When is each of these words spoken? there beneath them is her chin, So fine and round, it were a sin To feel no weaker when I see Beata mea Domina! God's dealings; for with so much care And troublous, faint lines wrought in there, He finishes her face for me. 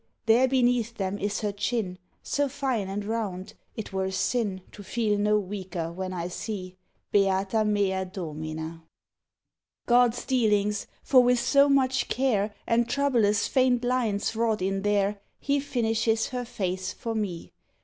there 0.25 0.47
beneath 0.47 0.95
them 0.95 1.19
is 1.19 1.41
her 1.41 1.51
chin, 1.51 1.99
So 2.23 2.49
fine 2.49 2.87
and 2.87 3.05
round, 3.05 3.53
it 3.75 3.93
were 3.93 4.05
a 4.05 4.11
sin 4.11 4.61
To 4.71 4.81
feel 4.81 5.15
no 5.19 5.37
weaker 5.37 5.91
when 5.91 6.11
I 6.11 6.27
see 6.27 6.75
Beata 7.11 7.63
mea 7.63 8.03
Domina! 8.05 8.83
God's 9.85 10.25
dealings; 10.25 10.87
for 11.03 11.21
with 11.21 11.37
so 11.39 11.69
much 11.69 12.07
care 12.07 12.51
And 12.65 12.89
troublous, 12.89 13.47
faint 13.47 13.83
lines 13.83 14.35
wrought 14.35 14.63
in 14.63 14.81
there, 14.81 15.21
He 15.37 15.59
finishes 15.59 16.29
her 16.29 16.45
face 16.45 16.93
for 16.93 17.13
me. 17.13 17.53